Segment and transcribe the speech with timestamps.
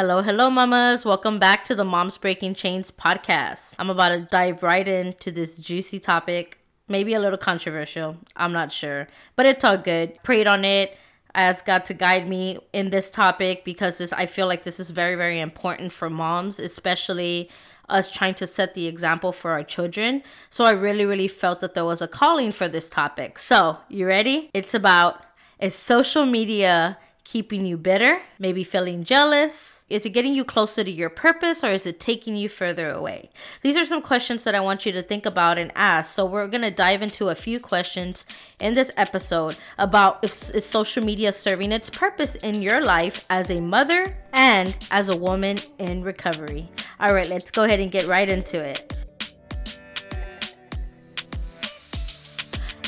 [0.00, 1.04] Hello, hello, mamas.
[1.04, 3.74] Welcome back to the Moms Breaking Chains podcast.
[3.78, 6.56] I'm about to dive right into this juicy topic,
[6.88, 8.16] maybe a little controversial.
[8.34, 10.18] I'm not sure, but it's all good.
[10.22, 10.96] Prayed on it.
[11.34, 14.80] I Asked God to guide me in this topic because this, I feel like this
[14.80, 17.50] is very, very important for moms, especially
[17.86, 20.22] us trying to set the example for our children.
[20.48, 23.38] So I really, really felt that there was a calling for this topic.
[23.38, 24.48] So, you ready?
[24.54, 25.20] It's about
[25.58, 29.79] is social media keeping you bitter, maybe feeling jealous?
[29.90, 33.28] Is it getting you closer to your purpose or is it taking you further away?
[33.62, 36.12] These are some questions that I want you to think about and ask.
[36.12, 38.24] So, we're going to dive into a few questions
[38.60, 43.50] in this episode about if, is social media serving its purpose in your life as
[43.50, 46.68] a mother and as a woman in recovery.
[47.00, 48.94] All right, let's go ahead and get right into it.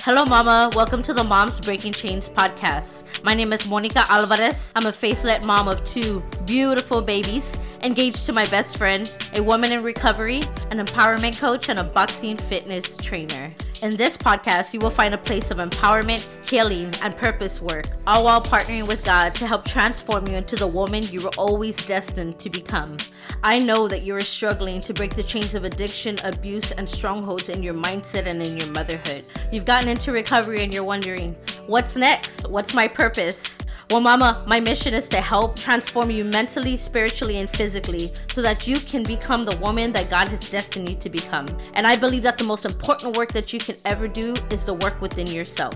[0.04, 0.70] Hello, Mama.
[0.76, 3.01] Welcome to the Moms Breaking Chains podcast.
[3.24, 4.72] My name is Monica Alvarez.
[4.74, 9.42] I'm a faith led mom of two beautiful babies, engaged to my best friend, a
[9.42, 13.52] woman in recovery, an empowerment coach, and a boxing fitness trainer.
[13.82, 18.24] In this podcast, you will find a place of empowerment, healing, and purpose work, all
[18.24, 22.38] while partnering with God to help transform you into the woman you were always destined
[22.38, 22.96] to become.
[23.42, 27.48] I know that you are struggling to break the chains of addiction, abuse, and strongholds
[27.48, 29.24] in your mindset and in your motherhood.
[29.50, 31.34] You've gotten into recovery and you're wondering,
[31.66, 32.48] what's next?
[32.48, 33.58] What's my purpose?
[33.92, 38.66] Well, Mama, my mission is to help transform you mentally, spiritually, and physically so that
[38.66, 41.46] you can become the woman that God has destined you to become.
[41.74, 44.72] And I believe that the most important work that you can ever do is the
[44.72, 45.74] work within yourself.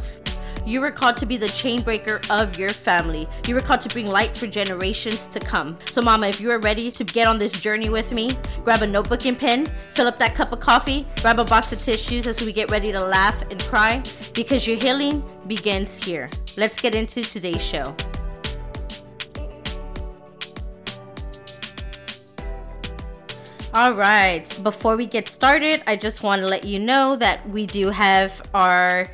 [0.67, 3.29] You were called to be the chain breaker of your family.
[3.47, 5.79] You were called to bring light for generations to come.
[5.93, 8.87] So, Mama, if you are ready to get on this journey with me, grab a
[8.87, 12.43] notebook and pen, fill up that cup of coffee, grab a box of tissues as
[12.43, 14.03] we get ready to laugh and cry
[14.35, 16.29] because your healing begins here.
[16.57, 17.95] Let's get into today's show.
[23.73, 27.67] All right, before we get started, I just want to let you know that we
[27.67, 29.07] do have our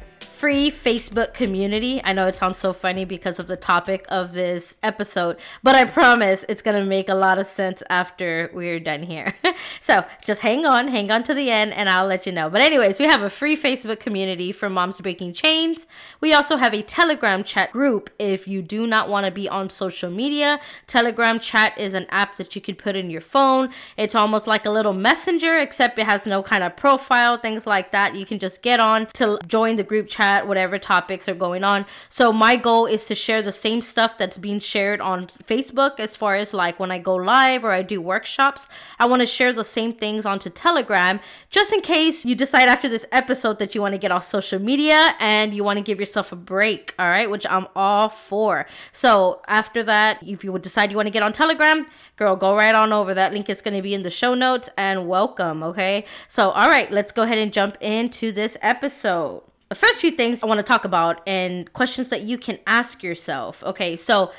[0.42, 2.00] free Facebook community.
[2.02, 5.84] I know it sounds so funny because of the topic of this episode, but I
[5.84, 9.36] promise it's going to make a lot of sense after we're done here.
[9.80, 12.50] so just hang on, hang on to the end, and I'll let you know.
[12.50, 15.86] But, anyways, we have a free Facebook community for Moms Breaking Chains.
[16.20, 19.70] We also have a Telegram chat group if you do not want to be on
[19.70, 20.58] social media.
[20.88, 23.68] Telegram chat is an app that you could put in your phone.
[23.96, 27.92] It's almost like a little messenger, except it has no kind of profile, things like
[27.92, 28.16] that.
[28.16, 31.64] You can just get on to join the group chat chat whatever topics are going
[31.64, 31.84] on.
[32.08, 36.16] So my goal is to share the same stuff that's being shared on Facebook as
[36.16, 38.66] far as like when I go live or I do workshops.
[38.98, 41.20] I want to share the same things onto Telegram
[41.50, 44.58] just in case you decide after this episode that you want to get off social
[44.58, 47.30] media and you want to give yourself a break, all right?
[47.30, 48.66] Which I'm all for.
[48.92, 52.54] So after that, if you would decide you want to get on Telegram, girl, go
[52.54, 53.14] right on over.
[53.14, 56.04] That link is going to be in the show notes and welcome, okay?
[56.28, 60.42] So, all right, let's go ahead and jump into this episode the first few things
[60.42, 63.62] I want to talk about and questions that you can ask yourself.
[63.62, 64.30] Okay, so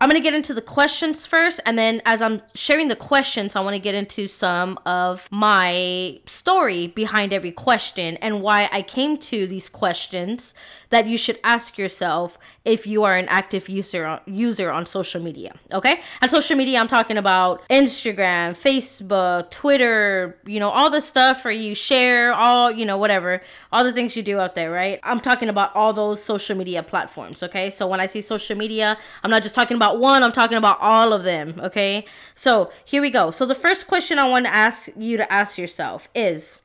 [0.00, 3.56] I'm going to get into the questions first, and then as I'm sharing the questions,
[3.56, 8.82] I want to get into some of my story behind every question and why I
[8.82, 10.54] came to these questions
[10.90, 15.54] that you should ask yourself if you are an active user user on social media.
[15.72, 21.44] Okay, and social media, I'm talking about Instagram, Facebook, Twitter, you know, all the stuff
[21.44, 24.98] where you share all, you know, whatever, all the things you do out there, right?
[25.02, 27.42] I'm talking about all those social media platforms.
[27.42, 30.58] Okay, so when I say social media, I'm not just talking about one, I'm talking
[30.58, 31.60] about all of them.
[31.62, 33.30] Okay, so here we go.
[33.30, 36.62] So the first question I want to ask you to ask yourself is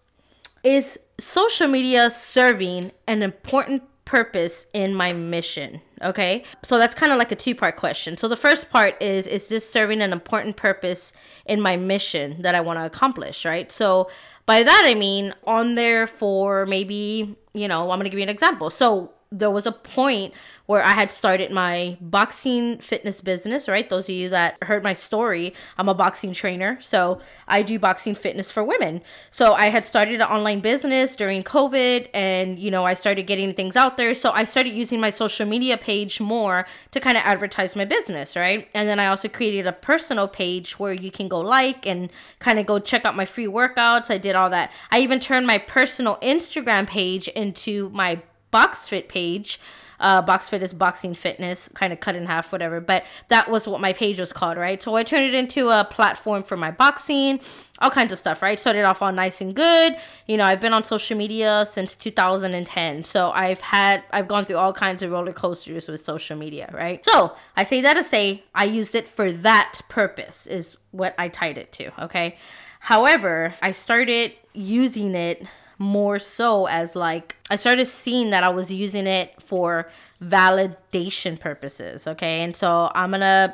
[0.63, 5.81] is social media serving an important purpose in my mission?
[6.01, 6.43] Okay.
[6.63, 8.17] So that's kind of like a two part question.
[8.17, 11.13] So the first part is Is this serving an important purpose
[11.45, 13.45] in my mission that I want to accomplish?
[13.45, 13.71] Right.
[13.71, 14.09] So
[14.45, 18.23] by that, I mean on there for maybe, you know, I'm going to give you
[18.23, 18.69] an example.
[18.69, 20.33] So there was a point
[20.65, 23.89] where I had started my boxing fitness business, right?
[23.89, 26.77] Those of you that heard my story, I'm a boxing trainer.
[26.81, 29.01] So I do boxing fitness for women.
[29.29, 33.53] So I had started an online business during COVID and, you know, I started getting
[33.53, 34.13] things out there.
[34.13, 38.37] So I started using my social media page more to kind of advertise my business,
[38.37, 38.69] right?
[38.73, 42.09] And then I also created a personal page where you can go like and
[42.39, 44.09] kind of go check out my free workouts.
[44.09, 44.71] I did all that.
[44.91, 48.21] I even turned my personal Instagram page into my
[48.53, 49.59] BoxFit page
[50.03, 52.81] uh, Box Fit is Boxing Fitness, kind of cut in half, whatever.
[52.81, 54.83] But that was what my page was called, right?
[54.83, 57.39] So I turned it into a platform for my boxing,
[57.79, 58.59] all kinds of stuff, right?
[58.59, 59.95] Started off all nice and good.
[60.27, 63.05] You know, I've been on social media since 2010.
[63.05, 67.03] So I've had, I've gone through all kinds of roller coasters with social media, right?
[67.05, 71.29] So I say that to say I used it for that purpose, is what I
[71.29, 72.37] tied it to, okay?
[72.81, 75.47] However, I started using it
[75.83, 79.91] more so as like I started seeing that I was using it for
[80.21, 82.41] validation purposes, okay?
[82.41, 83.53] And so I'm going to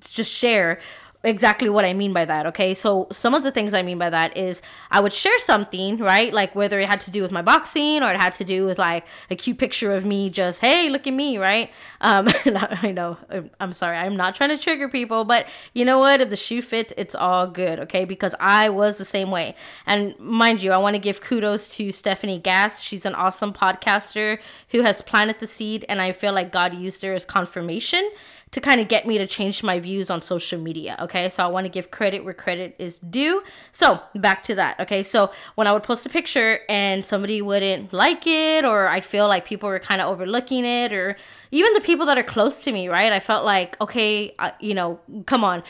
[0.00, 0.80] just share
[1.26, 2.46] exactly what I mean by that.
[2.46, 2.72] Okay.
[2.72, 6.32] So some of the things I mean by that is I would share something, right?
[6.32, 8.78] Like whether it had to do with my boxing or it had to do with
[8.78, 11.70] like a cute picture of me just, hey, look at me, right?
[12.00, 13.18] Um, I know
[13.60, 13.96] I'm sorry.
[13.96, 16.20] I'm not trying to trigger people, but you know what?
[16.20, 17.80] If the shoe fits, it's all good.
[17.80, 18.04] Okay.
[18.04, 19.56] Because I was the same way.
[19.84, 22.80] And mind you, I want to give kudos to Stephanie Gass.
[22.80, 24.38] She's an awesome podcaster
[24.70, 25.84] who has planted the seed.
[25.88, 28.08] And I feel like God used her as confirmation
[28.56, 30.96] to kind of get me to change my views on social media.
[31.02, 33.42] Okay, so I want to give credit where credit is due.
[33.70, 34.80] So back to that.
[34.80, 39.04] Okay, so when I would post a picture and somebody wouldn't like it, or I'd
[39.04, 41.18] feel like people were kind of overlooking it, or
[41.50, 43.12] even the people that are close to me, right?
[43.12, 45.62] I felt like, okay, you know, come on.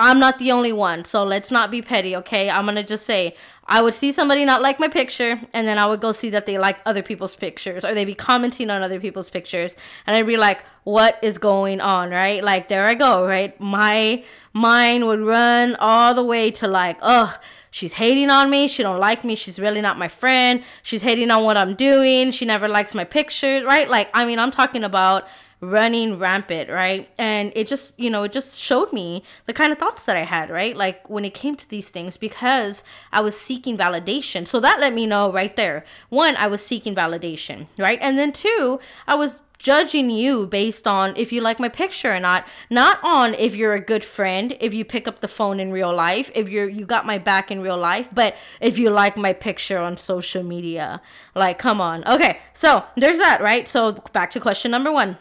[0.00, 2.48] I'm not the only one, so let's not be petty, okay?
[2.48, 3.34] I'm gonna just say
[3.66, 6.46] I would see somebody not like my picture, and then I would go see that
[6.46, 9.74] they like other people's pictures, or they'd be commenting on other people's pictures,
[10.06, 12.42] and I'd be like, "What is going on?" Right?
[12.42, 13.60] Like there I go, right?
[13.60, 17.36] My mind would run all the way to like, "Oh,
[17.70, 18.68] she's hating on me.
[18.68, 19.34] She don't like me.
[19.34, 20.62] She's really not my friend.
[20.82, 22.30] She's hating on what I'm doing.
[22.30, 23.88] She never likes my pictures." Right?
[23.90, 25.26] Like I mean, I'm talking about
[25.60, 27.08] running rampant, right?
[27.18, 30.24] And it just, you know, it just showed me the kind of thoughts that I
[30.24, 30.76] had, right?
[30.76, 34.46] Like when it came to these things because I was seeking validation.
[34.46, 35.84] So that let me know right there.
[36.08, 37.98] One, I was seeking validation, right?
[38.00, 42.20] And then two, I was judging you based on if you like my picture or
[42.20, 45.72] not not on if you're a good friend if you pick up the phone in
[45.72, 49.16] real life if you're you got my back in real life but if you like
[49.16, 51.02] my picture on social media
[51.34, 55.18] like come on okay so there's that right so back to question number one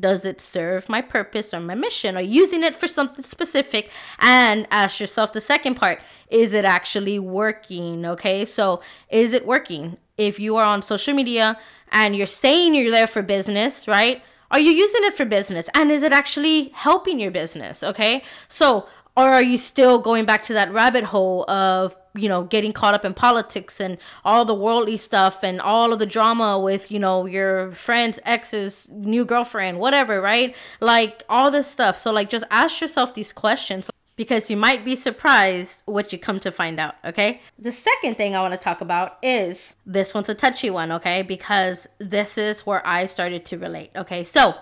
[0.00, 3.90] does it serve my purpose or my mission or using it for something specific?
[4.18, 8.06] And ask yourself the second part is it actually working?
[8.06, 8.80] Okay so
[9.10, 9.98] is it working?
[10.16, 11.58] If you are on social media
[11.90, 14.22] and you're saying you're there for business right?
[14.50, 15.68] Are you using it for business?
[15.74, 17.82] And is it actually helping your business?
[17.82, 18.86] Okay so
[19.16, 22.94] or are you still going back to that rabbit hole of you know getting caught
[22.94, 26.98] up in politics and all the worldly stuff and all of the drama with you
[26.98, 30.54] know your friend's ex's new girlfriend whatever right?
[30.80, 32.00] Like all this stuff.
[32.00, 36.40] So like just ask yourself these questions because you might be surprised what you come
[36.40, 37.40] to find out okay?
[37.58, 41.22] The second thing i want to talk about is this one's a touchy one okay?
[41.22, 44.24] Because this is where i started to relate okay?
[44.24, 44.54] So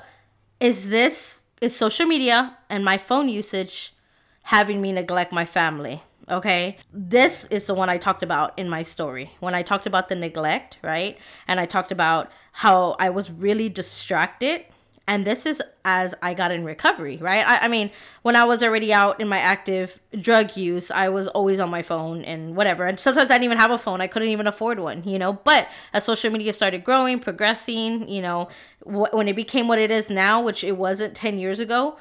[0.61, 3.95] is this is social media and my phone usage
[4.45, 6.77] having me neglect my family Okay.
[6.93, 9.33] This is the one I talked about in my story.
[9.41, 11.17] When I talked about the neglect, right?
[11.47, 14.65] And I talked about how I was really distracted.
[15.07, 17.47] And this is as I got in recovery, right?
[17.47, 17.91] I, I mean,
[18.21, 21.81] when I was already out in my active drug use, I was always on my
[21.81, 22.85] phone and whatever.
[22.85, 24.03] And sometimes I didn't even have a phone.
[24.03, 25.33] I couldn't even afford one, you know?
[25.33, 28.49] But as social media started growing, progressing, you know,
[28.85, 31.97] wh- when it became what it is now, which it wasn't 10 years ago,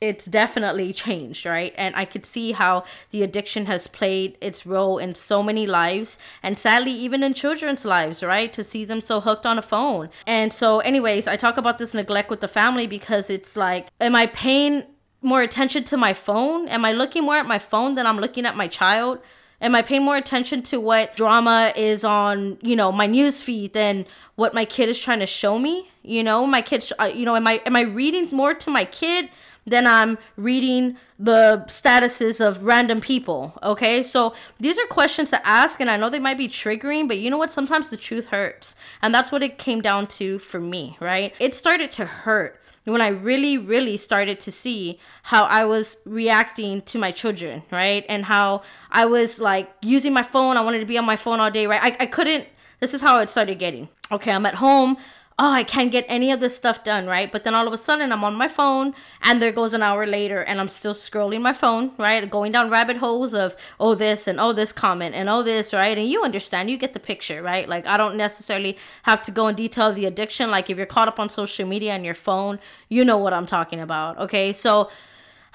[0.00, 1.72] it's definitely changed, right?
[1.76, 6.18] And I could see how the addiction has played its role in so many lives
[6.42, 8.52] and sadly even in children's lives, right?
[8.52, 10.10] To see them so hooked on a phone.
[10.26, 14.14] And so anyways, I talk about this neglect with the family because it's like am
[14.14, 14.84] I paying
[15.22, 16.68] more attention to my phone?
[16.68, 19.20] Am I looking more at my phone than I'm looking at my child?
[19.60, 23.72] Am I paying more attention to what drama is on, you know, my news feed
[23.72, 25.88] than what my kid is trying to show me?
[26.02, 28.84] You know, my kids, uh, you know, am I am I reading more to my
[28.84, 29.30] kid
[29.66, 33.58] then I'm reading the statuses of random people.
[33.62, 37.18] Okay, so these are questions to ask, and I know they might be triggering, but
[37.18, 37.50] you know what?
[37.50, 41.34] Sometimes the truth hurts, and that's what it came down to for me, right?
[41.38, 46.82] It started to hurt when I really, really started to see how I was reacting
[46.82, 48.04] to my children, right?
[48.08, 50.56] And how I was like using my phone.
[50.56, 51.82] I wanted to be on my phone all day, right?
[51.82, 52.46] I, I couldn't.
[52.78, 53.88] This is how it started getting.
[54.12, 54.98] Okay, I'm at home
[55.38, 57.30] oh, I can't get any of this stuff done, right?
[57.30, 60.06] But then all of a sudden I'm on my phone and there goes an hour
[60.06, 62.28] later and I'm still scrolling my phone, right?
[62.30, 65.98] Going down rabbit holes of, oh, this and oh, this comment and oh, this, right?
[65.98, 67.68] And you understand, you get the picture, right?
[67.68, 70.50] Like I don't necessarily have to go in detail of the addiction.
[70.50, 73.46] Like if you're caught up on social media and your phone, you know what I'm
[73.46, 74.54] talking about, okay?
[74.54, 74.88] So,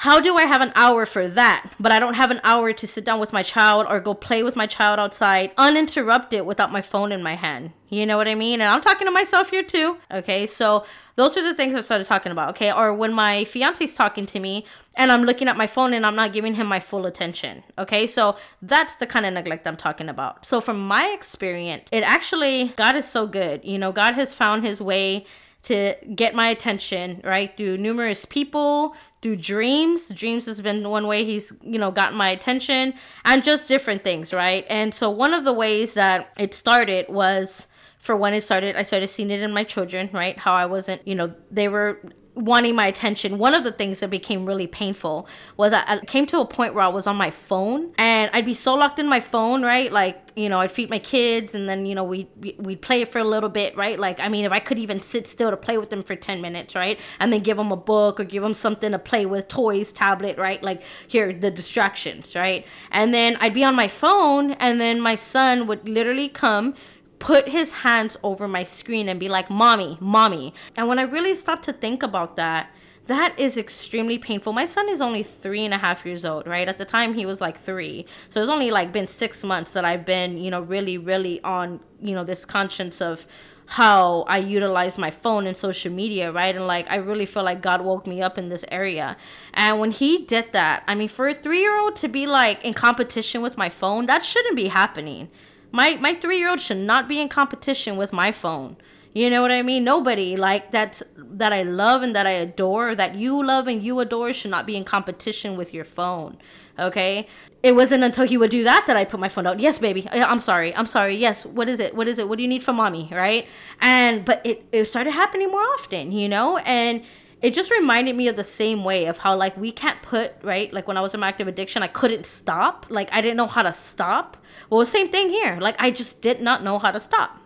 [0.01, 2.87] how do I have an hour for that, but I don't have an hour to
[2.87, 6.81] sit down with my child or go play with my child outside uninterrupted without my
[6.81, 7.71] phone in my hand?
[7.87, 8.61] You know what I mean?
[8.61, 9.97] And I'm talking to myself here too.
[10.11, 10.85] Okay, so
[11.17, 12.49] those are the things I started talking about.
[12.49, 14.65] Okay, or when my fiance's talking to me
[14.95, 17.63] and I'm looking at my phone and I'm not giving him my full attention.
[17.77, 20.47] Okay, so that's the kind of neglect I'm talking about.
[20.47, 23.63] So, from my experience, it actually, God is so good.
[23.63, 25.27] You know, God has found his way
[25.63, 27.55] to get my attention, right?
[27.55, 30.09] Through numerous people, through dreams.
[30.09, 34.33] Dreams has been one way he's, you know, gotten my attention and just different things,
[34.33, 34.65] right?
[34.69, 37.67] And so one of the ways that it started was
[37.99, 40.37] for when it started, I started seeing it in my children, right?
[40.37, 42.01] How I wasn't, you know, they were
[42.33, 46.39] wanting my attention, one of the things that became really painful was I came to
[46.39, 49.19] a point where I was on my phone and I'd be so locked in my
[49.19, 49.91] phone, right?
[49.91, 53.11] Like, you know, I'd feed my kids and then, you know, we we'd play it
[53.11, 53.99] for a little bit, right?
[53.99, 56.41] Like, I mean, if I could even sit still to play with them for 10
[56.41, 56.97] minutes, right?
[57.19, 60.37] And then give them a book or give them something to play with, toys, tablet,
[60.37, 60.63] right?
[60.63, 62.65] Like, here, the distractions, right?
[62.91, 66.75] And then I'd be on my phone and then my son would literally come
[67.21, 70.53] put his hands over my screen and be like, Mommy, Mommy.
[70.75, 72.71] And when I really stopped to think about that,
[73.05, 74.53] that is extremely painful.
[74.53, 76.67] My son is only three and a half years old, right?
[76.67, 78.05] At the time, he was like three.
[78.29, 81.79] So it's only like been six months that I've been, you know, really, really on,
[82.01, 83.27] you know, this conscience of
[83.67, 86.55] how I utilize my phone and social media, right?
[86.55, 89.15] And like, I really feel like God woke me up in this area.
[89.53, 92.63] And when He did that, I mean, for a three year old to be like
[92.63, 95.29] in competition with my phone, that shouldn't be happening
[95.71, 98.77] my my three year old should not be in competition with my phone.
[99.13, 99.83] You know what I mean?
[99.83, 103.99] Nobody like that's that I love and that I adore, that you love and you
[103.99, 106.37] adore should not be in competition with your phone.
[106.79, 107.27] Okay?
[107.61, 109.59] It wasn't until he would do that that I put my phone out.
[109.59, 110.07] Yes, baby.
[110.11, 110.73] I'm sorry.
[110.75, 111.15] I'm sorry.
[111.15, 111.45] Yes.
[111.45, 111.93] What is it?
[111.93, 112.29] What is it?
[112.29, 113.09] What do you need from mommy?
[113.11, 113.47] Right?
[113.81, 116.57] And but it, it started happening more often, you know?
[116.59, 117.03] And
[117.41, 120.71] it just reminded me of the same way of how like we can't put right
[120.73, 123.47] like when i was in my active addiction i couldn't stop like i didn't know
[123.47, 124.37] how to stop
[124.71, 125.57] well, same thing here.
[125.59, 127.37] Like I just did not know how to stop.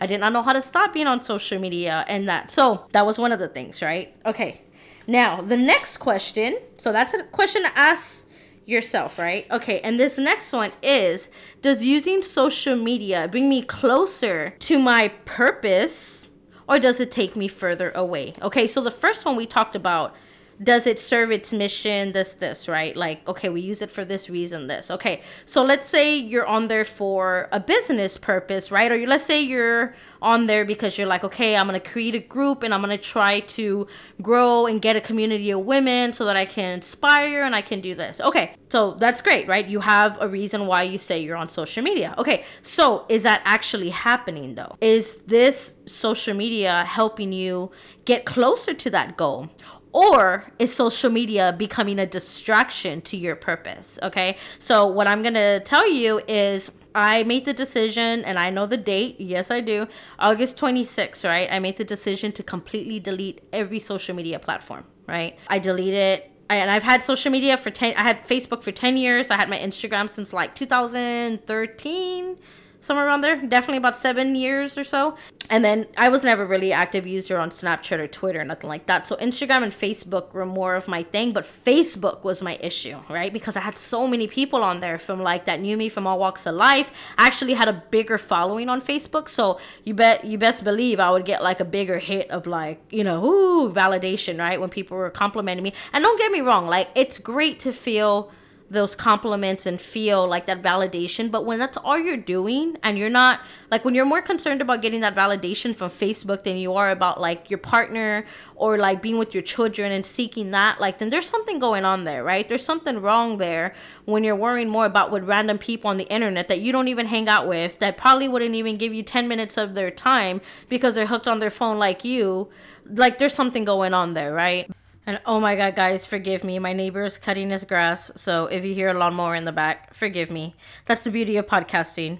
[0.00, 2.50] I did not know how to stop being on social media and that.
[2.50, 4.14] So that was one of the things, right?
[4.26, 4.62] Okay.
[5.06, 6.58] Now, the next question.
[6.76, 8.26] So that's a question to ask
[8.66, 9.46] yourself, right?
[9.50, 9.80] Okay.
[9.80, 11.28] And this next one is
[11.60, 16.30] Does using social media bring me closer to my purpose
[16.68, 18.34] or does it take me further away?
[18.42, 18.66] Okay.
[18.66, 20.16] So the first one we talked about
[20.62, 22.96] does it serve its mission this this right?
[22.96, 24.90] Like okay we use it for this reason this.
[24.90, 28.90] Okay so let's say you're on there for a business purpose right?
[28.90, 32.14] Or you, let's say you're on there because you're like okay i'm going to create
[32.14, 33.86] a group and i'm going to try to
[34.22, 37.80] grow and get a community of women so that i can inspire and i can
[37.80, 38.20] do this.
[38.20, 39.66] Okay so that's great right?
[39.66, 42.14] You have a reason why you say you're on social media.
[42.16, 44.76] Okay so is that actually happening though?
[44.80, 47.70] Is this social media helping you
[48.04, 49.50] get closer to that goal
[49.92, 53.98] or is social media becoming a distraction to your purpose?
[54.02, 54.38] Okay.
[54.58, 58.66] So, what I'm going to tell you is I made the decision and I know
[58.66, 59.16] the date.
[59.18, 59.86] Yes, I do.
[60.18, 61.48] August 26th, right?
[61.50, 65.38] I made the decision to completely delete every social media platform, right?
[65.48, 69.30] I deleted and I've had social media for 10 I had Facebook for 10 years.
[69.30, 72.36] I had my Instagram since like 2013
[72.82, 73.36] somewhere around there.
[73.40, 75.16] Definitely about seven years or so.
[75.48, 78.86] And then I was never really active user on Snapchat or Twitter, or nothing like
[78.86, 79.06] that.
[79.06, 83.32] So Instagram and Facebook were more of my thing, but Facebook was my issue, right?
[83.32, 86.18] Because I had so many people on there from like that knew me from all
[86.18, 86.90] walks of life.
[87.16, 91.10] I actually had a bigger following on Facebook, so you bet you best believe I
[91.10, 94.60] would get like a bigger hit of like you know ooh validation, right?
[94.60, 95.72] When people were complimenting me.
[95.92, 98.30] And don't get me wrong, like it's great to feel
[98.72, 101.30] those compliments and feel like that validation.
[101.30, 104.82] But when that's all you're doing and you're not like when you're more concerned about
[104.82, 108.24] getting that validation from Facebook than you are about like your partner
[108.56, 112.04] or like being with your children and seeking that, like then there's something going on
[112.04, 112.48] there, right?
[112.48, 113.74] There's something wrong there
[114.06, 117.06] when you're worrying more about what random people on the internet that you don't even
[117.06, 120.94] hang out with that probably wouldn't even give you 10 minutes of their time because
[120.94, 122.48] they're hooked on their phone like you.
[122.86, 124.70] Like there's something going on there, right?
[125.06, 126.58] And oh my god, guys, forgive me.
[126.58, 129.94] My neighbor is cutting his grass, so if you hear a lawnmower in the back,
[129.94, 130.54] forgive me.
[130.86, 132.18] That's the beauty of podcasting.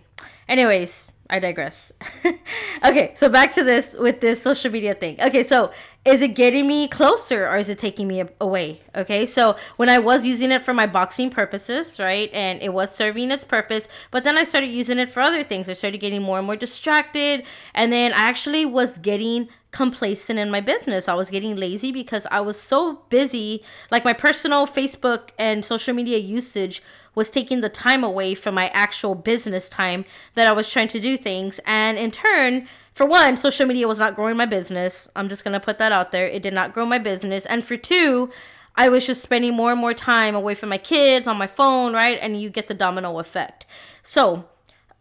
[0.49, 1.93] Anyways, I digress.
[2.85, 5.17] okay, so back to this with this social media thing.
[5.19, 5.71] Okay, so
[6.05, 8.83] is it getting me closer or is it taking me away?
[8.95, 12.95] Okay, so when I was using it for my boxing purposes, right, and it was
[12.95, 15.69] serving its purpose, but then I started using it for other things.
[15.69, 20.51] I started getting more and more distracted, and then I actually was getting complacent in
[20.51, 21.09] my business.
[21.09, 23.65] I was getting lazy because I was so busy.
[23.91, 26.83] Like my personal Facebook and social media usage
[27.15, 31.01] was taking the time away from my actual business time that I was trying to
[31.01, 31.61] do things.
[31.67, 35.09] And in turn, for one, social media was not growing my business.
[35.17, 36.27] I'm just going to put that out there.
[36.27, 37.47] It did not grow my business.
[37.47, 38.31] And for two,
[38.77, 41.93] I was just spending more and more time away from my kids on my phone,
[41.93, 42.19] right?
[42.21, 43.67] And you get the domino effect.
[44.03, 44.47] So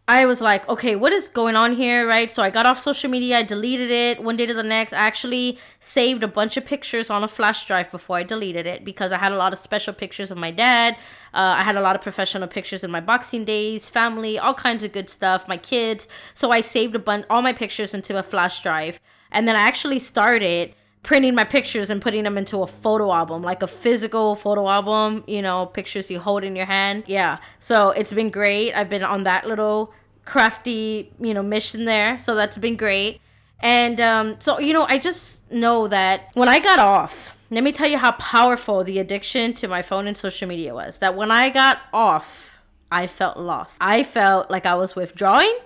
[0.08, 2.28] I was like, okay, what is going on here, right?
[2.28, 4.92] So I got off social media, I deleted it one day to the next.
[4.92, 8.84] I actually saved a bunch of pictures on a flash drive before I deleted it
[8.84, 10.94] because I had a lot of special pictures of my dad.
[11.32, 14.82] Uh, I had a lot of professional pictures in my boxing days, family, all kinds
[14.82, 16.08] of good stuff, my kids.
[16.34, 18.98] So I saved a bunch, all my pictures into a flash drive.
[19.30, 23.42] And then I actually started printing my pictures and putting them into a photo album,
[23.42, 27.04] like a physical photo album, you know, pictures you hold in your hand.
[27.06, 27.38] Yeah.
[27.58, 28.72] So it's been great.
[28.72, 29.92] I've been on that little
[30.24, 32.18] crafty, you know, mission there.
[32.18, 33.20] So that's been great.
[33.60, 37.72] And um, so, you know, I just know that when I got off, let me
[37.72, 40.98] tell you how powerful the addiction to my phone and social media was.
[40.98, 42.58] That when I got off,
[42.90, 43.76] I felt lost.
[43.80, 45.56] I felt like I was withdrawing.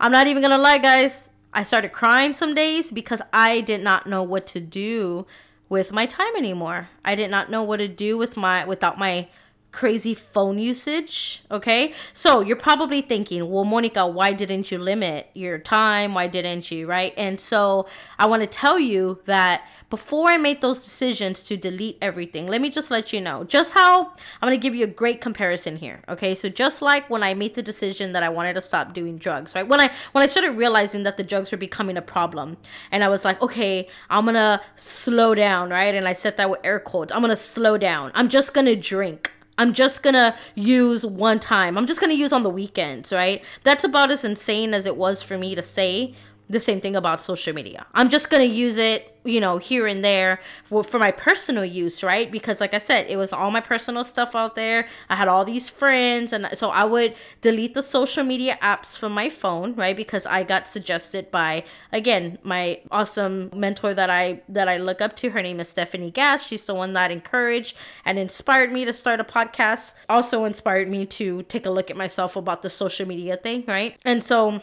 [0.00, 1.30] I'm not even gonna lie, guys.
[1.54, 5.26] I started crying some days because I did not know what to do
[5.68, 6.90] with my time anymore.
[7.04, 9.28] I did not know what to do with my without my
[9.74, 11.42] crazy phone usage.
[11.50, 11.94] Okay.
[12.12, 16.14] So you're probably thinking, well, Monica, why didn't you limit your time?
[16.14, 16.86] Why didn't you?
[16.86, 17.12] Right.
[17.16, 17.86] And so
[18.18, 19.62] I want to tell you that
[19.94, 23.74] before I made those decisions to delete everything, let me just let you know just
[23.74, 24.06] how
[24.42, 26.02] I'm going to give you a great comparison here.
[26.08, 26.34] Okay.
[26.34, 29.54] So just like when I made the decision that I wanted to stop doing drugs,
[29.54, 29.68] right?
[29.68, 32.56] When I, when I started realizing that the drugs were becoming a problem
[32.90, 35.70] and I was like, okay, I'm going to slow down.
[35.70, 35.94] Right.
[35.94, 37.12] And I said that with air quotes.
[37.12, 38.10] I'm going to slow down.
[38.16, 39.30] I'm just going to drink.
[39.56, 41.78] I'm just gonna use one time.
[41.78, 43.40] I'm just gonna use on the weekends, right?
[43.62, 46.16] That's about as insane as it was for me to say
[46.48, 47.86] the same thing about social media.
[47.94, 51.64] I'm just going to use it, you know, here and there for, for, my personal
[51.64, 52.30] use, right?
[52.30, 54.86] Because, like I said, it was all my personal stuff out there.
[55.08, 59.12] I had all these friends, and so I would delete the social media apps from
[59.12, 59.96] my phone, right?
[59.96, 65.16] Because I got suggested by, again, my awesome mentor that I that I look up
[65.16, 65.30] to.
[65.30, 66.46] Her name is Stephanie Gass.
[66.46, 67.74] She's the one that encouraged
[68.04, 69.94] and inspired me to start a podcast.
[70.10, 73.96] Also inspired me to take a look at myself about the social media thing, right?
[74.04, 74.60] And so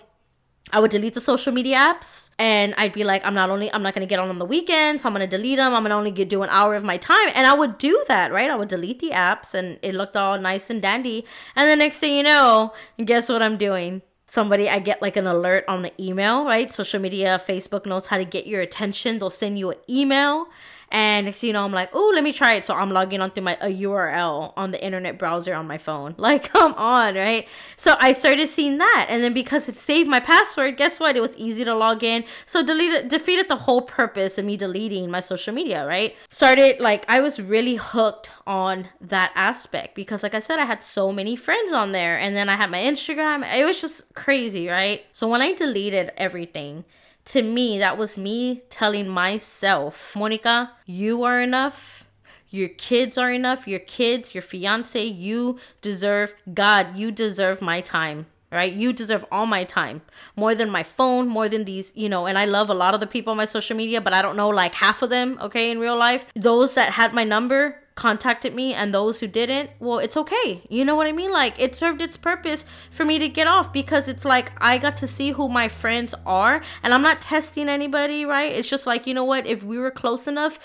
[0.72, 3.84] I would delete the social media apps and I'd be like, I'm not only, I'm
[3.84, 5.06] not to get on on the weekends.
[5.06, 5.76] I'm to delete them.
[5.76, 7.30] I'm to only get, do an hour of my time.
[7.36, 8.50] And I would do that, right?
[8.50, 11.26] I would delete the apps and it looked all nice and dandy.
[11.56, 12.74] And the next thing you know,
[13.04, 14.02] guess what I'm doing?
[14.26, 16.72] Somebody, I get like an alert on the email, right?
[16.72, 19.20] Social media, Facebook knows how to get your attention.
[19.20, 20.48] They'll send you an email
[20.92, 22.66] and next you know, I'm like, oh, let me try it.
[22.66, 26.16] So I'm logging on through my a URL on the internet browser on my phone.
[26.22, 27.48] Like, come on, right?
[27.78, 31.16] So I started seeing that, and then because it saved my password, guess what?
[31.18, 32.26] It was easy to log in.
[32.46, 36.16] So deleted, defeated the whole purpose of me deleting my social media, right?
[36.30, 40.84] Started like I was really hooked on that aspect because, like I said, I had
[40.84, 43.44] so many friends on there, and then I had my Instagram.
[43.52, 45.02] It was just crazy, right?
[45.12, 46.86] So when I deleted everything
[47.26, 52.04] to me, that was me telling myself, Monica, you are enough.
[52.50, 53.68] Your kids are enough.
[53.68, 58.74] Your kids, your fiance, you deserve God, you deserve my time right?
[58.74, 60.02] You deserve all my time,
[60.36, 62.26] more than my phone, more than these, you know.
[62.26, 64.36] And I love a lot of the people on my social media, but I don't
[64.36, 66.26] know like half of them, okay, in real life.
[66.36, 70.64] Those that had my number, contacted me and those who didn't, well, it's okay.
[70.70, 71.32] You know what I mean?
[71.32, 74.98] Like it served its purpose for me to get off because it's like I got
[74.98, 78.52] to see who my friends are and I'm not testing anybody, right?
[78.52, 79.46] It's just like, you know what?
[79.46, 80.58] If we were close enough,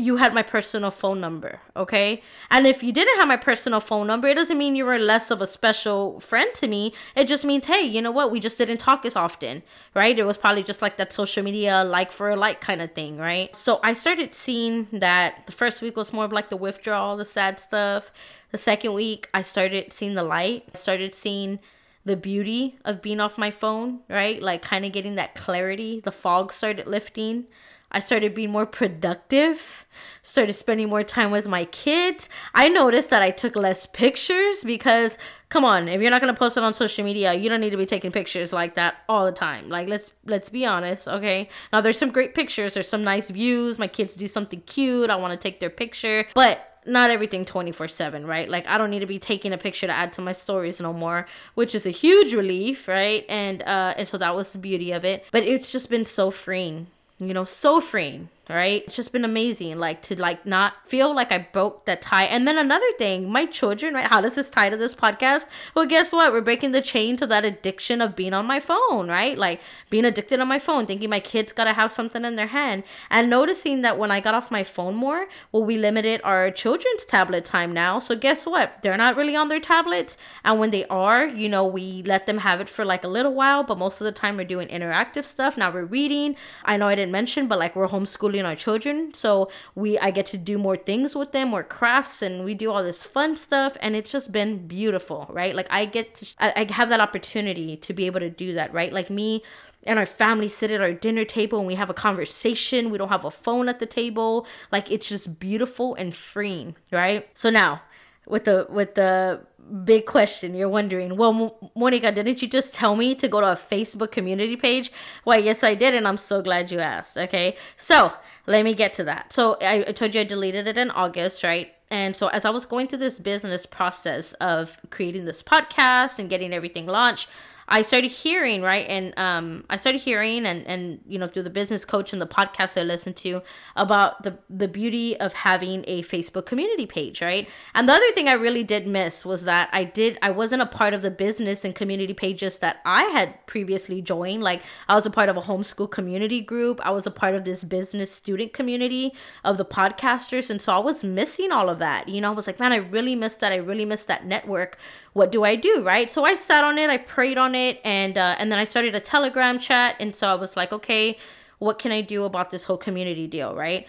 [0.00, 2.22] you had my personal phone number, okay?
[2.50, 5.30] And if you didn't have my personal phone number, it doesn't mean you were less
[5.30, 6.94] of a special friend to me.
[7.14, 8.32] It just means, hey, you know what?
[8.32, 9.62] We just didn't talk as often,
[9.94, 10.18] right?
[10.18, 13.18] It was probably just like that social media like for a like kind of thing,
[13.18, 13.54] right?
[13.54, 17.24] So I started seeing that the first week was more of like the withdrawal, the
[17.24, 18.10] sad stuff.
[18.52, 21.60] The second week, I started seeing the light, I started seeing
[22.04, 24.42] the beauty of being off my phone, right?
[24.42, 26.00] Like kind of getting that clarity.
[26.02, 27.44] The fog started lifting.
[27.92, 29.86] I started being more productive,
[30.22, 32.28] started spending more time with my kids.
[32.54, 36.56] I noticed that I took less pictures because come on, if you're not to post
[36.56, 39.32] it on social media, you don't need to be taking pictures like that all the
[39.32, 39.68] time.
[39.68, 41.48] Like let's let's be honest, okay?
[41.72, 45.16] Now there's some great pictures, there's some nice views, my kids do something cute, I
[45.16, 49.00] want to take their picture, but not everything 24 7 right like i don't need
[49.00, 51.90] to be taking a picture to add to my stories no more which is a
[51.90, 55.70] huge relief right and uh and so that was the beauty of it but it's
[55.70, 56.86] just been so freeing
[57.20, 58.82] you know, so freeing right?
[58.84, 62.24] It's just been amazing, like to like not feel like I broke that tie.
[62.24, 64.06] And then another thing, my children, right?
[64.06, 65.46] How does this tie to this podcast?
[65.74, 66.32] Well, guess what?
[66.32, 69.38] We're breaking the chain to that addiction of being on my phone, right?
[69.38, 72.84] Like being addicted on my phone, thinking my kids gotta have something in their hand,
[73.10, 77.04] and noticing that when I got off my phone more, well, we limited our children's
[77.04, 77.98] tablet time now.
[77.98, 78.82] So guess what?
[78.82, 82.38] They're not really on their tablets, and when they are, you know, we let them
[82.38, 85.24] have it for like a little while, but most of the time we're doing interactive
[85.24, 85.56] stuff.
[85.56, 86.36] Now we're reading.
[86.64, 89.14] I know I didn't mention, but like we're homeschooling including our children.
[89.14, 92.70] So we I get to do more things with them, more crafts, and we do
[92.70, 95.54] all this fun stuff, and it's just been beautiful, right?
[95.54, 98.72] Like I get to, I, I have that opportunity to be able to do that,
[98.72, 98.92] right?
[98.92, 99.42] Like me
[99.86, 102.90] and our family sit at our dinner table and we have a conversation.
[102.90, 104.46] We don't have a phone at the table.
[104.70, 107.26] Like it's just beautiful and freeing, right?
[107.34, 107.80] So now,
[108.26, 113.14] with the with the big question, you're wondering, well, Monica, didn't you just tell me
[113.14, 114.90] to go to a Facebook community page?
[115.24, 117.16] Why, yes, I did, and I'm so glad you asked.
[117.16, 118.12] Okay, so
[118.46, 119.32] let me get to that.
[119.32, 121.72] So I, I told you I deleted it in August, right?
[121.90, 126.30] And so as I was going through this business process of creating this podcast and
[126.30, 127.28] getting everything launched,
[127.70, 128.84] I started hearing, right?
[128.88, 132.26] And um, I started hearing and, and, you know, through the business coach and the
[132.26, 133.42] podcast I listened to
[133.76, 137.48] about the, the beauty of having a Facebook community page, right?
[137.74, 140.66] And the other thing I really did miss was that I did, I wasn't a
[140.66, 144.42] part of the business and community pages that I had previously joined.
[144.42, 146.80] Like I was a part of a homeschool community group.
[146.84, 149.12] I was a part of this business student community
[149.44, 150.50] of the podcasters.
[150.50, 152.08] And so I was missing all of that.
[152.08, 153.52] You know, I was like, man, I really missed that.
[153.52, 154.76] I really missed that network
[155.12, 156.08] what do I do, right?
[156.08, 158.94] So I sat on it, I prayed on it, and uh, and then I started
[158.94, 161.18] a Telegram chat, and so I was like, okay,
[161.58, 163.86] what can I do about this whole community deal, right?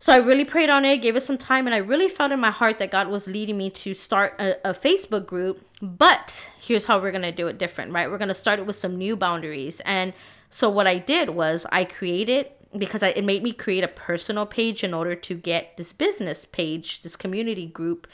[0.00, 2.38] So I really prayed on it, gave it some time, and I really felt in
[2.38, 5.64] my heart that God was leading me to start a, a Facebook group.
[5.82, 8.08] But here's how we're gonna do it different, right?
[8.08, 9.80] We're gonna start it with some new boundaries.
[9.84, 10.12] And
[10.50, 14.46] so what I did was I created because I, it made me create a personal
[14.46, 18.06] page in order to get this business page, this community group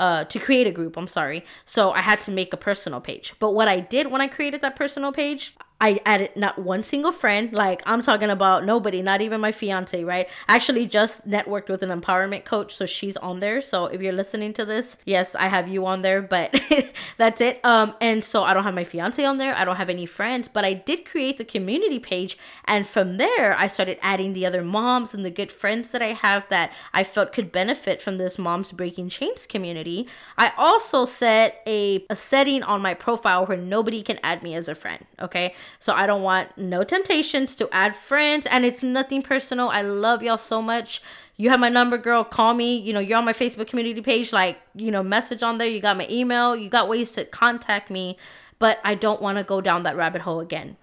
[0.00, 0.96] uh, to create a group.
[0.96, 1.44] I'm sorry.
[1.66, 3.34] So I had to make a personal page.
[3.38, 7.12] But what I did when I created that personal page, I added not one single
[7.12, 7.52] friend.
[7.52, 10.28] Like I'm talking about nobody, not even my fiance, right?
[10.46, 13.62] I actually just networked with an empowerment coach, so she's on there.
[13.62, 16.60] So if you're listening to this, yes, I have you on there, but
[17.16, 17.60] that's it.
[17.64, 19.56] Um, and so I don't have my fiance on there.
[19.56, 23.56] I don't have any friends, but I did create the community page, and from there
[23.56, 27.04] I started adding the other moms and the good friends that I have that I
[27.04, 30.08] felt could benefit from this moms breaking chains community.
[30.36, 34.68] I also set a, a setting on my profile where nobody can add me as
[34.68, 35.06] a friend.
[35.20, 35.54] Okay.
[35.78, 38.46] So I don't want no temptations to add friends.
[38.50, 39.68] And it's nothing personal.
[39.68, 41.02] I love y'all so much.
[41.36, 42.24] You have my number, girl.
[42.24, 42.76] Call me.
[42.76, 44.32] You know, you're on my Facebook community page.
[44.32, 45.68] Like, you know, message on there.
[45.68, 46.54] You got my email.
[46.54, 48.18] You got ways to contact me.
[48.58, 50.76] But I don't want to go down that rabbit hole again.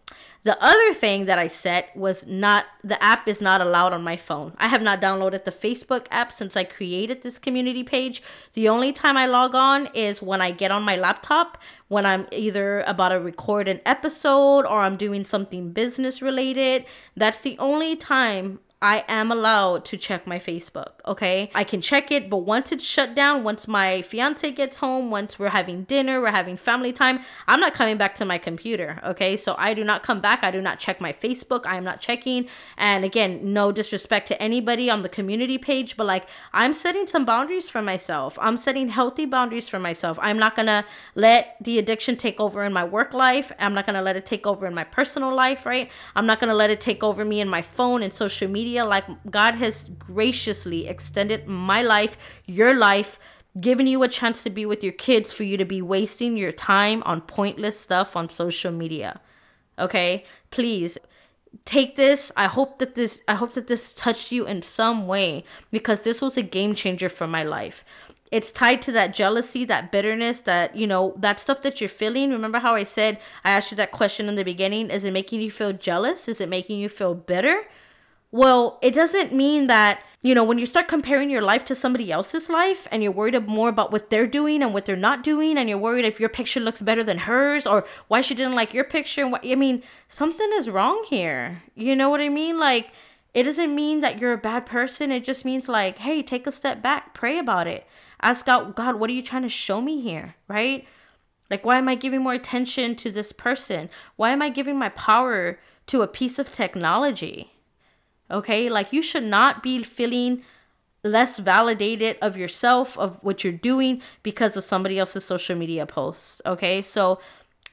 [0.47, 4.15] The other thing that I set was not the app is not allowed on my
[4.15, 4.53] phone.
[4.57, 8.23] I have not downloaded the Facebook app since I created this community page.
[8.53, 11.57] The only time I log on is when I get on my laptop,
[11.89, 16.85] when I'm either about to record an episode or I'm doing something business related.
[17.17, 21.49] That's the only time I am allowed to check my Facebook, okay?
[21.55, 25.39] I can check it, but once it's shut down, once my fiance gets home, once
[25.39, 29.35] we're having dinner, we're having family time, I'm not coming back to my computer, okay?
[29.35, 30.43] So I do not come back.
[30.43, 31.65] I do not check my Facebook.
[31.65, 32.49] I am not checking.
[32.77, 37.25] And again, no disrespect to anybody on the community page, but like I'm setting some
[37.25, 38.37] boundaries for myself.
[38.39, 40.19] I'm setting healthy boundaries for myself.
[40.21, 40.85] I'm not gonna
[41.15, 43.51] let the addiction take over in my work life.
[43.57, 45.89] I'm not gonna let it take over in my personal life, right?
[46.15, 48.85] I'm not gonna let it take over me in my phone and social media media
[48.85, 53.17] like God has graciously extended my life, your life,
[53.59, 56.51] given you a chance to be with your kids for you to be wasting your
[56.51, 59.21] time on pointless stuff on social media.
[59.79, 60.25] Okay?
[60.51, 60.97] Please
[61.63, 62.31] take this.
[62.35, 66.21] I hope that this I hope that this touched you in some way because this
[66.21, 67.85] was a game changer for my life
[68.31, 72.31] it's tied to that jealousy, that bitterness, that, you know, that stuff that you're feeling.
[72.31, 74.89] Remember how I said, I asked you that question in the beginning?
[74.89, 76.27] Is it making you feel jealous?
[76.27, 77.63] Is it making you feel bitter?
[78.37, 82.11] Well, it doesn't mean that, you know, when you start comparing your life to somebody
[82.11, 85.57] else's life and you're worried more about what they're doing and what they're not doing,
[85.57, 88.75] and you're worried if your picture looks better than hers or why she didn't like
[88.75, 89.23] your picture.
[89.23, 91.63] And what, I mean, something is wrong here.
[91.73, 92.59] You know what I mean?
[92.59, 92.91] Like,
[93.33, 95.11] it doesn't mean that you're a bad person.
[95.11, 97.87] It just means, like, hey, take a step back, pray about it.
[98.21, 100.35] Ask God, God, what are you trying to show me here?
[100.47, 100.85] Right?
[101.49, 103.89] Like, why am I giving more attention to this person?
[104.15, 107.53] Why am I giving my power to a piece of technology?
[108.29, 108.69] Okay?
[108.69, 110.43] Like you should not be feeling
[111.03, 116.41] less validated of yourself, of what you're doing because of somebody else's social media post.
[116.45, 116.81] Okay?
[116.81, 117.19] So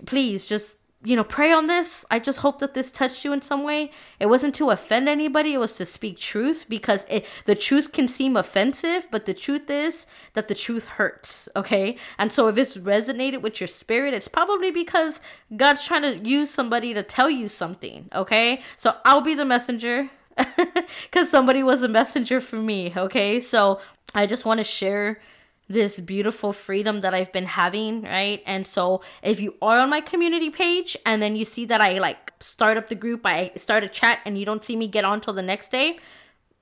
[0.07, 2.05] please just you know, pray on this.
[2.11, 3.91] I just hope that this touched you in some way.
[4.19, 8.09] It wasn't to offend anybody, it was to speak truth because it the truth can
[8.09, 11.99] seem offensive, but the truth is that the truth hurts, okay?
[12.19, 15.21] And so if it's resonated with your spirit, it's probably because
[15.55, 18.63] God's trying to use somebody to tell you something, okay?
[18.79, 20.11] So I'll be the messenger
[21.05, 22.93] because somebody was a messenger for me.
[22.97, 23.81] Okay, so
[24.15, 25.21] I just want to share
[25.69, 28.43] this beautiful freedom that I've been having, right?
[28.47, 31.99] And so if you are on my community page and then you see that I
[31.99, 35.05] like start up the group, I start a chat and you don't see me get
[35.05, 35.99] on till the next day,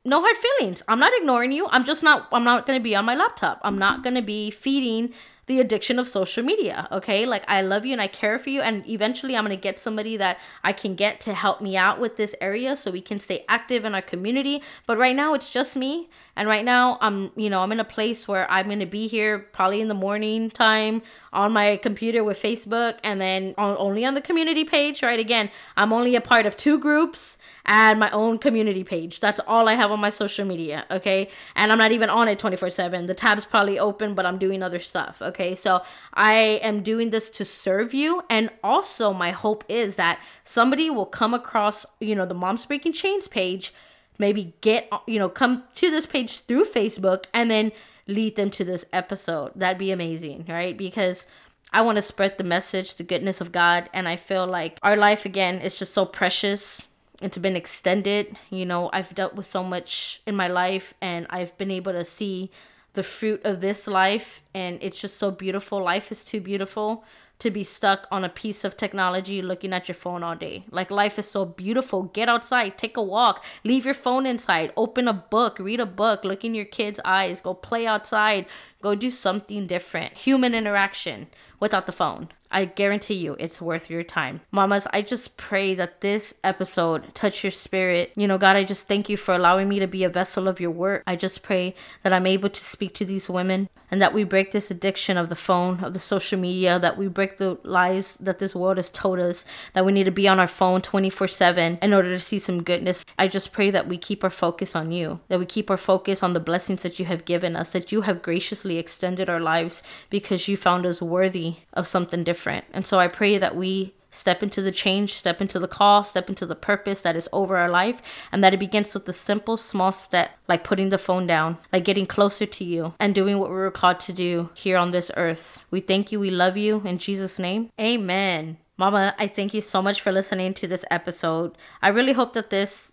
[0.05, 0.83] no hard feelings.
[0.87, 1.67] I'm not ignoring you.
[1.71, 3.61] I'm just not I'm not going to be on my laptop.
[3.63, 5.13] I'm not going to be feeding
[5.53, 6.89] the addiction of social media.
[6.91, 7.27] Okay.
[7.27, 8.63] Like I love you and I care for you.
[8.63, 12.17] And eventually I'm to get somebody that I can get to help me out with
[12.17, 14.63] this area so we can stay active in our community.
[14.87, 16.09] But right now it's just me.
[16.35, 19.39] And right now I'm, you know, I'm in a place where I'm to be here
[19.39, 24.15] probably in the morning time on my computer with Facebook and then on, only on
[24.15, 25.21] the community page, right?
[25.21, 29.21] Again, I'm only a part of two groups add my own community page.
[29.21, 31.31] That's all I have on my social media, okay?
[31.55, 33.07] And I'm not even on it 24/7.
[33.07, 35.55] The tab's probably open, but I'm doing other stuff, okay?
[35.55, 35.83] So
[36.15, 41.07] I am doing this to serve you and also my hope is that somebody will
[41.07, 43.73] come across, you know, the Moms Breaking Chains page,
[44.19, 47.73] maybe get, you know, come to this page through Facebook and then
[48.07, 49.53] lead them to this episode.
[49.55, 50.77] That'd be amazing, right?
[50.77, 51.27] Because
[51.73, 54.97] I want to spread the message, the goodness of God, and I feel like our
[54.97, 56.89] life again is just so precious
[57.23, 58.39] it's been extended.
[58.51, 62.05] You know, I've dealt with so much in my life and I've been able to
[62.05, 62.51] see
[62.95, 65.83] the fruit of this life and it's just so beautiful.
[65.83, 67.05] Life is too beautiful
[67.43, 70.65] to be stuck on a piece of technology looking at your phone all day.
[70.71, 72.05] Like life is so beautiful.
[72.05, 76.23] Get outside, take a walk, leave your phone inside, open a book, read a book,
[76.23, 78.47] look in your kids' eyes, go play outside,
[78.81, 80.13] go do something different.
[80.19, 81.27] Human interaction
[81.63, 82.29] without the phone.
[82.51, 84.43] I guarantee you it's worth your time.
[84.51, 88.13] Mamas, I just pray that this episode touch your spirit.
[88.15, 90.61] You know, God, I just thank you for allowing me to be a vessel of
[90.61, 91.03] your work.
[91.07, 94.53] I just pray that I'm able to speak to these women and that we break
[94.53, 98.39] this addiction of the phone, of the social media, that we break the lies that
[98.39, 101.79] this world has told us that we need to be on our phone 24 7
[101.81, 103.05] in order to see some goodness.
[103.19, 106.23] I just pray that we keep our focus on you, that we keep our focus
[106.23, 109.83] on the blessings that you have given us, that you have graciously extended our lives
[110.11, 112.65] because you found us worthy of something different.
[112.73, 116.29] And so I pray that we step into the change, step into the call, step
[116.29, 119.57] into the purpose that is over our life, and that it begins with the simple,
[119.57, 123.49] small step, like putting the phone down, like getting closer to you, and doing what
[123.49, 125.59] we were called to do here on this earth.
[125.71, 127.71] We thank you, we love you, in Jesus' name.
[127.81, 128.59] Amen.
[128.77, 131.57] Mama, I thank you so much for listening to this episode.
[131.81, 132.92] I really hope that this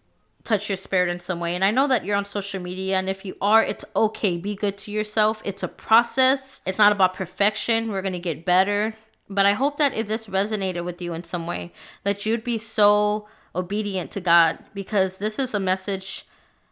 [0.50, 1.56] touch your spirit in some way.
[1.56, 4.38] And I know that you're on social media, and if you are, it's okay.
[4.38, 5.42] Be good to yourself.
[5.46, 7.92] It's a process, it's not about perfection.
[7.92, 8.96] We're going to get better.
[9.30, 11.72] But I hope that if this resonated with you in some way,
[12.04, 16.26] that you'd be so obedient to God because this is a message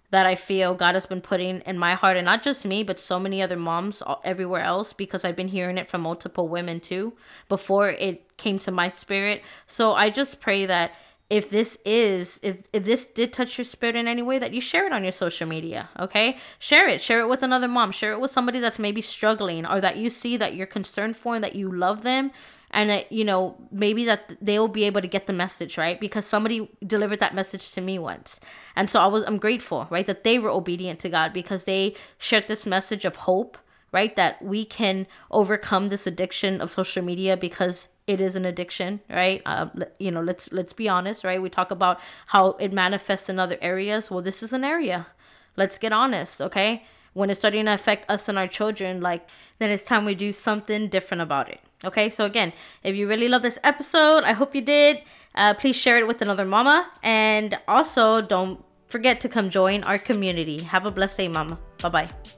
[0.10, 3.00] that I feel God has been putting in my heart, and not just me, but
[3.00, 7.14] so many other moms everywhere else because I've been hearing it from multiple women too
[7.50, 9.44] before it came to my spirit.
[9.68, 10.92] So I just pray that
[11.30, 14.62] if this is if if this did touch your spirit in any way that you
[14.62, 16.38] share it on your social media okay?
[16.58, 17.02] Share it.
[17.02, 17.92] Share it with another mom.
[17.92, 21.36] Share it with somebody that's maybe struggling or that you see that you're concerned for
[21.36, 22.32] and that you love them
[22.72, 26.00] and that you know maybe that they will be able to get the message right?
[26.00, 28.40] Because somebody delivered that message to me once.
[28.76, 31.96] And so i was i'm grateful right that they were obedient to god because they
[32.18, 33.58] shared this message of hope
[33.92, 39.02] right that we can overcome this addiction of social media because it is an addiction
[39.10, 39.42] right?
[39.46, 39.68] Uh,
[40.00, 41.42] you know let's let's be honest right?
[41.42, 44.10] We talk about how it manifests in other areas.
[44.10, 45.08] Well this is an area.
[45.56, 46.84] Let's get honest okay?
[47.14, 49.28] When it's starting to affect us and our children like
[49.60, 52.10] then it's time we do something different about it okay?
[52.10, 55.04] So again if you really love this episode i hope you did
[55.38, 56.90] uh, please share it with another mama.
[57.04, 60.64] And also don't forget to come join our community.
[60.64, 61.60] Have a blessed day mama.
[61.82, 62.37] Bye bye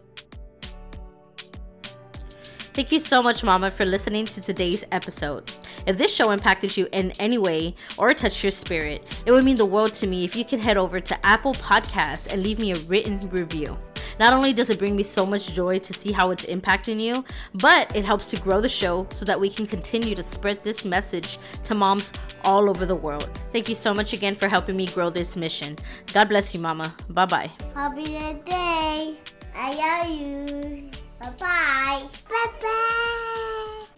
[2.79, 5.51] Thank you so much, Mama, for listening to today's episode.
[5.85, 9.57] If this show impacted you in any way or touched your spirit, it would mean
[9.57, 12.71] the world to me if you could head over to Apple Podcasts and leave me
[12.71, 13.77] a written review.
[14.17, 17.25] Not only does it bring me so much joy to see how it's impacting you,
[17.55, 20.85] but it helps to grow the show so that we can continue to spread this
[20.85, 22.13] message to moms
[22.45, 23.27] all over the world.
[23.51, 25.75] Thank you so much again for helping me grow this mission.
[26.13, 26.95] God bless you, Mama.
[27.09, 27.51] Bye bye.
[27.75, 28.05] Happy
[28.45, 29.17] day.
[29.53, 30.91] I love you.
[31.19, 32.01] 拜拜。
[32.29, 33.88] 拜拜。